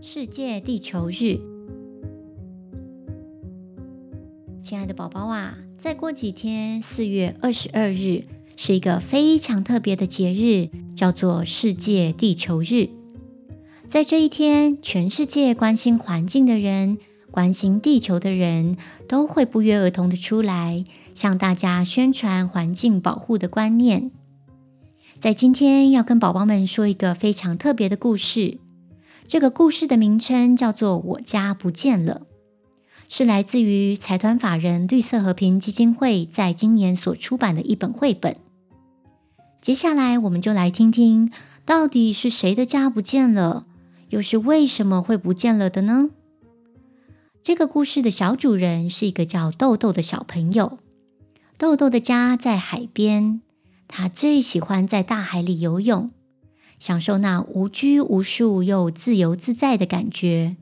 [0.00, 1.40] 世界地球日，
[4.62, 8.22] 亲爱的宝宝啊，再过几天，四月二十二日
[8.56, 12.90] 是一个非常特别的节日，叫做世界地球日。
[13.88, 16.98] 在这一天，全世界关心环境的人，
[17.32, 18.76] 关心地球的人，
[19.08, 24.12] 都会不约而同的出来，向大家宣传环境保护的观念。
[25.18, 28.58] 在今天，要跟宝宝们说一个非常特别的故事。
[29.28, 32.22] 这个故事的名称叫做《我家不见了》，
[33.10, 38.34] 是来自于财团法人绿色和平基金会在今年所出版的一本绘本。
[39.60, 41.30] 接下来，我们就来听听，
[41.66, 43.66] 到底是谁的家不见了，
[44.08, 46.08] 又是为什么会不见了的呢？
[47.42, 50.78] 这个故事的小主人是一个叫豆豆的小朋友。
[51.58, 53.42] 豆豆的家在海边，
[53.86, 56.10] 他最喜欢在大海里游泳。
[56.78, 60.56] 享受那无拘无束又自由自在的感觉。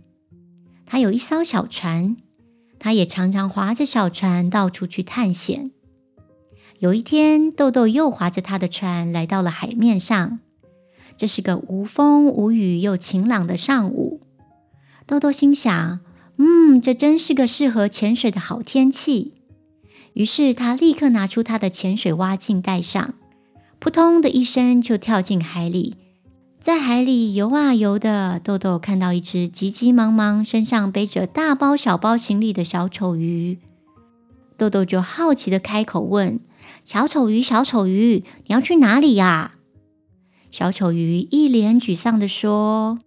[0.86, 2.16] 他有一艘小船，
[2.78, 5.70] 他也常常划着小船到处去探险。
[6.78, 10.38] 有一天，豆豆又划着他的船来到了海面上。
[11.16, 14.20] 这是个无风无雨又晴朗的上午。
[15.06, 16.00] 豆豆心想
[16.36, 19.34] ：“嗯，这真是个适合潜水的好天气。”
[20.12, 23.14] 于是他立刻拿出他的潜水蛙镜戴上，
[23.78, 25.94] 扑通的一声就跳进海里。
[26.66, 33.60] 在海里游啊游的，豆豆看到一只急急忙忙、身上背着大包小包行李的小丑鱼。
[34.56, 36.40] 豆豆就好奇的开口问
[36.84, 39.58] ：“小丑鱼，小丑鱼，你要去哪里呀？”
[40.50, 42.98] 小丑鱼一脸沮丧地说：“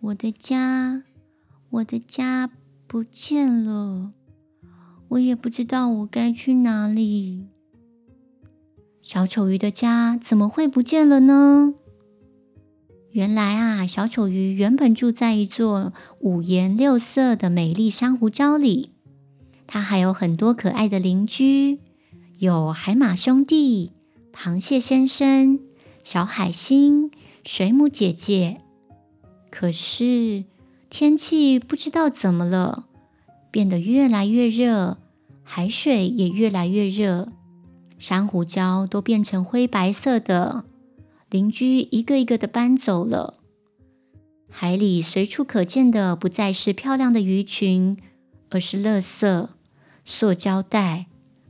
[0.00, 1.04] 我的家，
[1.70, 2.50] 我的家
[2.86, 4.10] 不见了，
[5.08, 7.46] 我也不知道我该去哪里。”
[9.00, 11.72] 小丑鱼的家怎么会不见了呢？
[13.14, 18.90] 原来啊，小丑鱼原本住在一座五颜六色的美丽珊瑚礁里。
[19.68, 21.78] 它还有很多可爱的邻居，
[22.38, 23.92] 有海马兄弟、
[24.32, 25.60] 螃蟹先生、
[26.02, 27.12] 小海星、
[27.44, 28.58] 水母姐姐。
[29.48, 30.46] 可是
[30.90, 32.86] 天气不知道怎么了，
[33.52, 34.98] 变得越来越热，
[35.44, 37.28] 海水也越来越热，
[37.96, 40.64] 珊瑚礁都变成灰白色的。
[41.34, 43.40] 邻居一个一个的搬走了，
[44.48, 47.98] 海里随处可见的不再是漂亮的鱼群，
[48.50, 49.48] 而是垃圾、
[50.04, 51.06] 塑胶袋、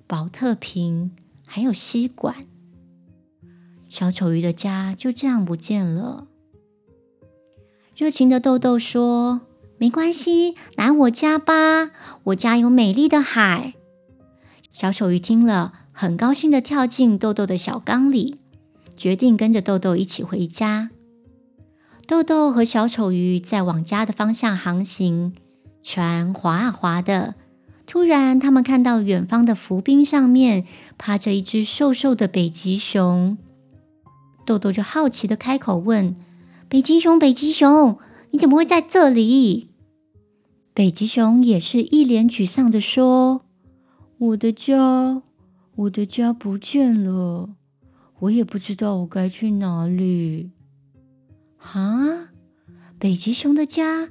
[0.07, 1.11] 宝特瓶，
[1.47, 2.47] 还有吸管。
[3.91, 6.29] 小丑鱼的家就这样不见了。
[7.95, 9.43] 热情的豆豆说
[9.77, 11.91] ：“没关系，来我家吧，
[12.23, 13.75] 我家有美丽的海。”
[14.73, 18.37] 小丑鱼听了，很高兴的跳进豆豆的小缸里。
[18.97, 20.91] 决定跟着豆豆一起回家。
[22.07, 25.33] 豆豆和小丑鱼在往家的方向航行，
[25.83, 27.35] 船划啊划的。
[27.87, 30.65] 突然，他们看到远方的浮冰上面
[30.97, 33.37] 趴着一只瘦瘦的北极熊。
[34.47, 36.17] 豆豆就好奇地开口问
[36.69, 37.99] ：“北极熊，北极熊，
[38.31, 39.71] 你怎么会在这里？”
[40.75, 43.43] 北极熊也是一脸沮丧地说
[44.19, 45.23] ：“我的家，
[45.77, 47.51] 我的家不见了。”
[48.25, 50.51] 我也不知道我该去哪里。
[51.59, 52.31] 啊，
[52.99, 54.09] 北极熊的家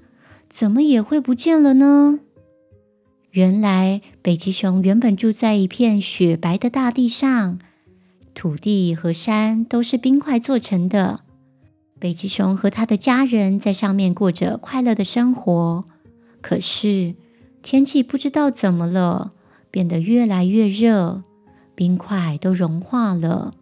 [0.50, 2.20] 怎么也会不见了呢？
[3.32, 7.58] 原来北极熊原本住在一片雪白的大地上，
[8.36, 11.22] 土地和山都是冰块做成的。
[12.00, 15.86] 北极熊和他的家人在上面过着快乐的生活。
[16.42, 17.16] 可是
[17.64, 19.32] 天气不知道怎么了，
[19.72, 21.24] 变得越来越热，
[21.74, 23.54] 冰块都融化了。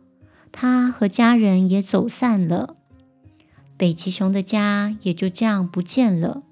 [0.52, 2.76] 他和家人也走散了，
[3.78, 6.44] 北极熊的家也就这样不见了。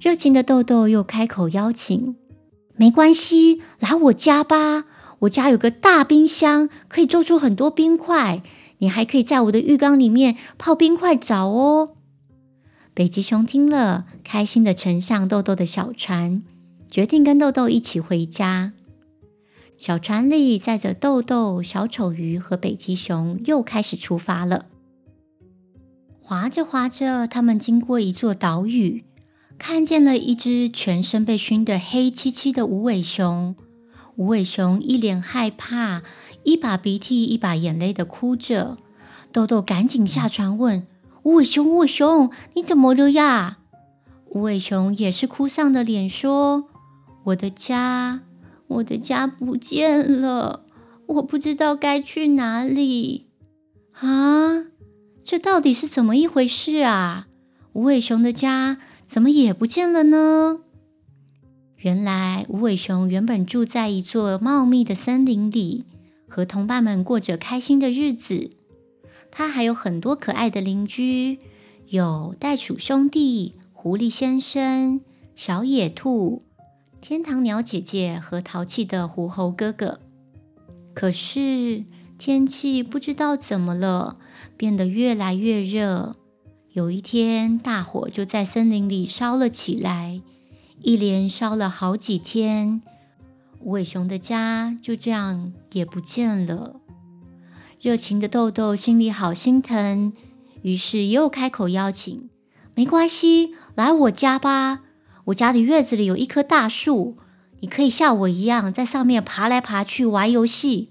[0.00, 2.16] 热情的豆豆又开口邀请
[2.76, 4.84] ：“没关系，来我家吧，
[5.20, 8.42] 我家有个大冰箱，可以做出很多冰块。
[8.78, 11.90] 你还可以在我的浴缸里面泡冰块澡哦。”
[12.94, 16.42] 北极熊听了，开心地乘上豆豆的小船，
[16.90, 18.72] 决定跟豆豆一起回家。
[19.76, 24.66] 小船里载着豆豆、小丑鱼和北极熊，又开始出发了。
[26.20, 29.04] 划着划着，他们经过一座岛屿，
[29.58, 33.54] 看见了一只全身被熏得黑漆漆的无尾熊。
[34.16, 36.02] 无尾熊一脸害怕，
[36.44, 38.78] 一把鼻涕一把眼泪的哭着。
[39.32, 40.86] 豆豆赶紧下船问
[41.24, 43.58] ：“无尾熊，无尾熊，你怎么了呀？”
[44.30, 46.64] 无尾熊也是哭丧的脸说
[47.24, 48.22] ：“我的家。”
[48.68, 50.64] 我的家不见了，
[51.06, 53.26] 我不知道该去哪里
[53.92, 54.66] 啊！
[55.22, 57.28] 这到底是怎么一回事啊？
[57.72, 60.60] 无尾熊的家怎么也不见了呢？
[61.76, 65.84] 原来，无尾熊原本住在一座茂密的森林里，
[66.28, 68.50] 和同伴们过着开心的日子。
[69.30, 71.38] 它还有很多可爱的邻居，
[71.88, 75.00] 有袋鼠兄弟、狐狸先生、
[75.34, 76.42] 小野兔、
[77.06, 80.00] 天堂鸟姐姐和淘气的狐猴哥哥。
[80.94, 81.84] 可是
[82.16, 84.16] 天气不知道怎么了，
[84.56, 86.16] 变得越来越热。
[86.72, 90.22] 有一天，大火就在森林里烧了起来，
[90.80, 92.80] 一连烧了好几天。
[93.60, 96.80] 无尾熊的家就这样也不见了。
[97.82, 100.14] 热情的豆豆心里好心疼，
[100.62, 102.30] 于是又开口邀请
[102.74, 104.80] ：“没关系，来我家吧。
[105.26, 107.16] 我家的院子里有一棵大树，
[107.60, 110.90] 你可以像我一样在上面爬来爬去玩游戏。”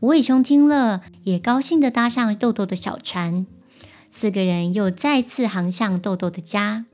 [0.00, 3.46] 无尾熊听了，也高兴地搭上豆豆的小船。
[4.10, 6.86] 四个人又再次航向豆豆的家。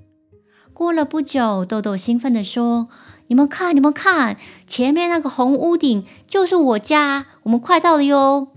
[0.73, 2.89] 过了不久，豆豆兴奋地说
[3.29, 8.49] ：“你们看，你们看，前面那个红屋顶就是我家，我们快到了哟！”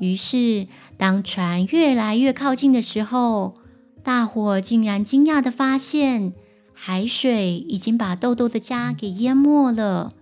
[0.00, 0.66] 于是，
[0.96, 3.58] 当船越来越靠近的时候，
[4.02, 6.32] 大伙竟然惊讶地发现，
[6.80, 10.12] 海水已经把豆豆的家给淹没了。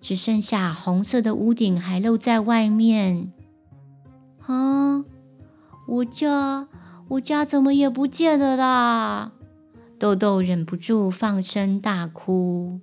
[0.00, 3.32] 只剩下红色的屋顶还露在外面。
[4.46, 5.04] 啊，
[5.88, 6.68] 我家，
[7.08, 9.32] 我家怎么也不见了啦！
[9.98, 12.78] 豆豆忍不住放声大哭。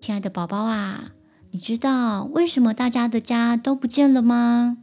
[0.00, 1.10] 亲爱的宝宝啊，
[1.50, 4.78] 你知道为什么大家的家都不见了吗？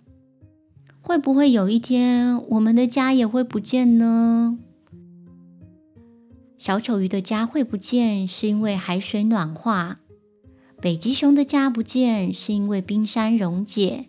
[1.01, 4.59] 会不会有一天我们的家也会不见呢？
[6.57, 9.97] 小丑鱼的家会不见，是因为海水暖化。
[10.81, 14.05] 北极熊的家不见，是因为冰山溶解；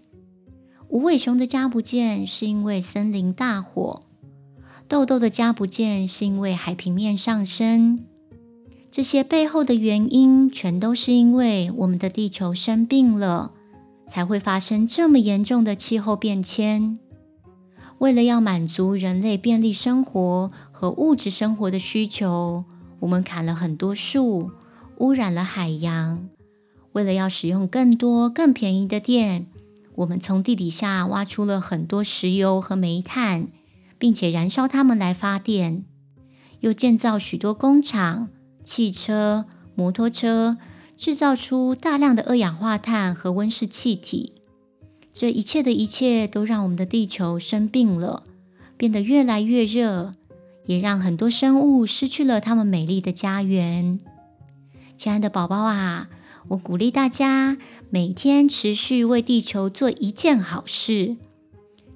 [0.89, 4.03] 无尾熊的家不见，是因为森林大火；
[4.87, 8.05] 豆豆的家不见，是因为海平面上升。
[8.91, 13.53] 这些背后的原因，全都是因为我们的地球生病了，
[14.07, 16.99] 才会发生这么严重的气候变迁。
[17.99, 22.63] 为了要满足人类便利生活和物质生活的需求，
[23.01, 24.51] 我们砍了很多树，
[24.99, 26.29] 污染了海洋。
[26.93, 29.47] 为了要使用更多更便宜的电，
[29.95, 33.49] 我们从地底下挖出了很多石油和煤炭，
[33.97, 35.87] 并且燃烧它们来发电，
[36.61, 38.29] 又建造许多工厂、
[38.63, 40.59] 汽车、摩托车，
[40.95, 44.35] 制造出大量的二氧化碳和温室气体。
[45.11, 48.25] 这一切的一切都让我们的地球生病了，
[48.77, 50.13] 变得越来越热，
[50.67, 53.99] 也让很多生物失去了它们美丽的家园。
[54.97, 56.09] 亲爱的宝宝啊！
[56.49, 57.59] 我鼓励大家
[57.91, 61.17] 每天持续为地球做一件好事，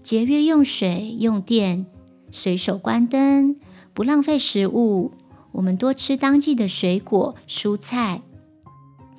[0.02, 1.86] 节约用水用电，
[2.32, 3.54] 随手关灯，
[3.94, 5.12] 不浪费食物。
[5.52, 8.22] 我们多吃当季的水果蔬菜。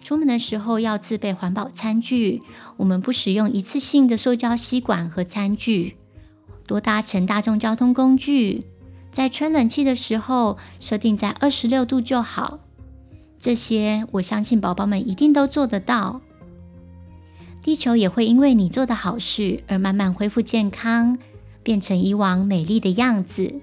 [0.04, 2.42] 出门的时候要自备环保餐具，
[2.77, 5.95] 我们不使用一次性的塑胶吸管和餐具。
[6.68, 8.65] 多搭乘大众交通工具，
[9.11, 12.59] 在吹冷气的时候设定在二十六度就好。
[13.37, 16.21] 这些我相信宝宝们一定都做得到，
[17.61, 21.17] 地球也会因为你做的好事而慢慢恢复健康，
[21.63, 23.61] 变成以往美丽的样子。